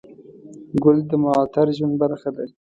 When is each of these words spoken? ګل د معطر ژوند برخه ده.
ګل 0.83 0.97
د 1.09 1.11
معطر 1.23 1.67
ژوند 1.77 1.95
برخه 2.01 2.29
ده. 2.35 2.45